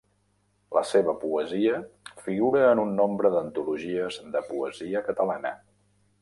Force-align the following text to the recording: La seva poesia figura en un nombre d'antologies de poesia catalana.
La 0.77 0.81
seva 0.91 1.13
poesia 1.23 1.75
figura 2.27 2.63
en 2.71 2.81
un 2.85 2.95
nombre 3.01 3.33
d'antologies 3.37 4.19
de 4.37 4.43
poesia 4.49 5.05
catalana. 5.13 5.55